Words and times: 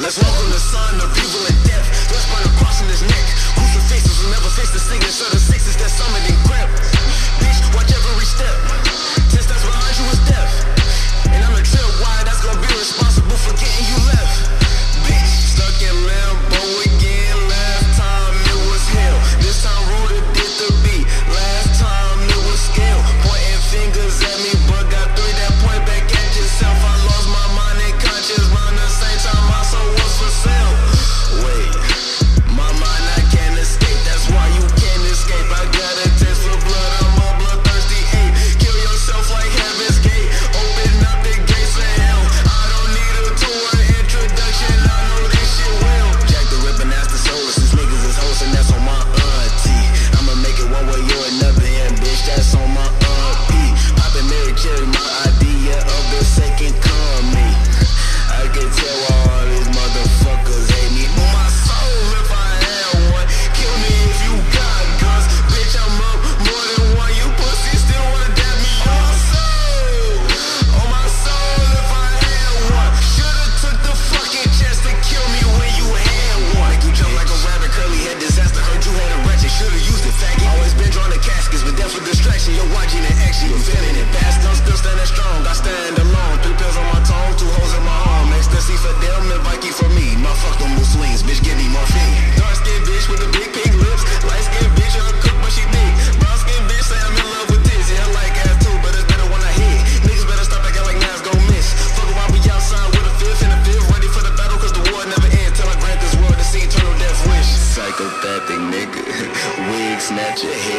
Let's 0.00 0.16
welcome 0.16 0.50
the 0.50 0.58
sun, 0.58 0.96
of 0.96 1.12
evil 1.12 1.44
and 1.44 1.60
death. 1.68 1.84
Let's 2.10 2.24
burn 2.32 2.40
a 2.40 2.48
cross 2.56 2.80
in 2.80 2.88
his 2.88 3.02
neck. 3.02 3.26
Crucifixes 3.54 4.24
will 4.24 4.30
never 4.30 4.48
fix 4.48 4.72
the 4.72 4.78
sickness 4.78 5.20
or 5.20 5.30
the 5.30 5.38
sixes 5.38 5.76
that 5.76 5.90
summoning. 5.90 6.39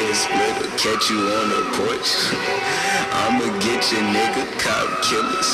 head 0.00 0.16
split 0.16 0.56
or 0.64 0.70
catch 0.78 1.10
you 1.10 1.18
on 1.18 1.46
the 1.52 1.62
porch. 1.76 2.10
I'ma 3.22 3.46
get 3.60 3.80
your 3.92 4.04
nigga 4.16 4.44
cop 4.58 4.88
killers. 5.04 5.50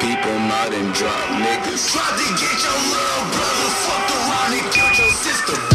Peep 0.00 0.20
them 0.22 0.50
out 0.50 0.72
and 0.72 0.92
drop 0.94 1.26
niggas. 1.42 1.90
Try 1.92 2.08
to 2.20 2.28
get 2.40 2.56
your 2.66 2.80
little 2.92 3.24
brother 3.34 3.70
fucked 3.84 4.10
around 4.18 4.52
and 4.58 4.72
killed 4.72 4.98
your 4.98 5.10
sister. 5.10 5.71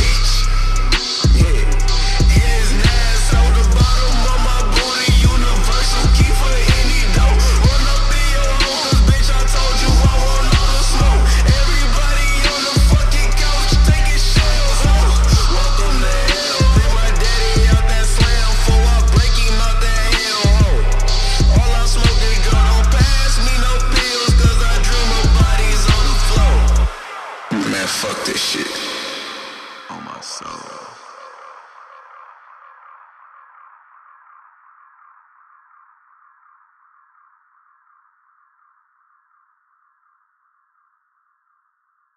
Fuck 27.99 28.25
this 28.25 28.37
shit. 28.37 28.86